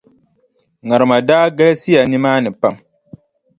[0.87, 2.75] Ŋarima daa galisiya nimaani pam.